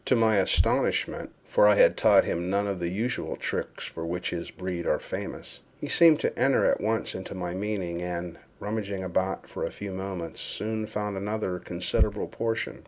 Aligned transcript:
To 0.05 0.15
my 0.15 0.37
astonishment, 0.37 1.29
(for 1.47 1.67
I 1.67 1.75
had 1.75 1.95
taught 1.95 2.25
him 2.25 2.49
none 2.49 2.65
of 2.65 2.79
the 2.79 2.89
usual 2.89 3.35
tricks 3.35 3.85
for 3.85 4.03
which 4.03 4.31
his 4.31 4.49
breed 4.49 4.87
are 4.87 4.97
famous,) 4.97 5.61
he 5.79 5.87
seemed 5.87 6.19
to 6.21 6.35
enter 6.39 6.65
at 6.65 6.81
once 6.81 7.13
into 7.13 7.35
my 7.35 7.53
meaning, 7.53 8.01
and, 8.01 8.39
rummaging 8.59 9.03
about 9.03 9.47
for 9.47 9.63
a 9.63 9.69
few 9.69 9.91
moments, 9.91 10.41
soon 10.41 10.87
found 10.87 11.17
another 11.17 11.59
considerable 11.59 12.27
portion. 12.27 12.79